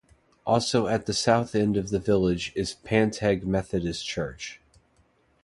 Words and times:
Also 0.47 0.87
at 0.87 1.05
the 1.05 1.13
south 1.13 1.53
end 1.53 1.77
of 1.77 1.89
the 1.91 1.99
village 1.99 2.51
is 2.55 2.73
Panteg 2.83 3.43
Methodist 3.43 4.03
Church. 4.03 4.59